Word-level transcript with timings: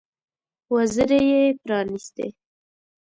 وزرې 0.75 1.21
یې 1.29 1.41
پرانيستې. 1.63 2.27